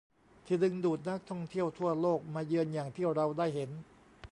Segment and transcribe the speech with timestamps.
[0.45, 3.69] ที่ดึงดูดนักท่องเที่ยวทั่วโลกมาเยือนอย่างที่เราได้เห็น